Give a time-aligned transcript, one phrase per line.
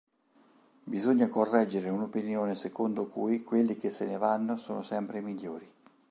[0.83, 5.71] Bisogna correggere un’opinione secondo cui quelli che se ne vanno sono sempre i migliori.